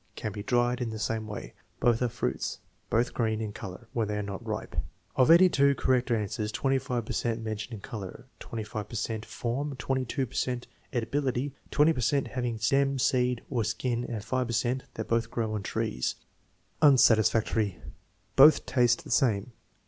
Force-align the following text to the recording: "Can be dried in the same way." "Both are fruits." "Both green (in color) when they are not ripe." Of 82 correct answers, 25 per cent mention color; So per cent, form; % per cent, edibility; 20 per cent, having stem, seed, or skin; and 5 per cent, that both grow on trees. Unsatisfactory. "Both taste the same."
"Can 0.15 0.31
be 0.31 0.41
dried 0.41 0.81
in 0.81 0.89
the 0.89 0.97
same 0.97 1.27
way." 1.27 1.53
"Both 1.79 2.01
are 2.01 2.09
fruits." 2.09 2.57
"Both 2.89 3.13
green 3.13 3.39
(in 3.39 3.53
color) 3.53 3.87
when 3.93 4.07
they 4.07 4.17
are 4.17 4.23
not 4.23 4.43
ripe." 4.43 4.75
Of 5.15 5.29
82 5.29 5.75
correct 5.75 6.09
answers, 6.09 6.51
25 6.51 7.05
per 7.05 7.11
cent 7.13 7.43
mention 7.43 7.79
color; 7.81 8.25
So 8.41 8.83
per 8.83 8.95
cent, 8.95 9.25
form; 9.27 9.75
% 9.75 9.77
per 9.77 10.25
cent, 10.31 10.65
edibility; 10.91 11.51
20 11.69 11.93
per 11.93 12.01
cent, 12.01 12.29
having 12.29 12.57
stem, 12.57 12.97
seed, 12.97 13.43
or 13.47 13.63
skin; 13.63 14.03
and 14.05 14.25
5 14.25 14.47
per 14.47 14.53
cent, 14.53 14.85
that 14.95 15.07
both 15.07 15.29
grow 15.29 15.53
on 15.53 15.61
trees. 15.61 16.15
Unsatisfactory. 16.81 17.79
"Both 18.35 18.65
taste 18.65 19.03
the 19.03 19.11
same." 19.11 19.51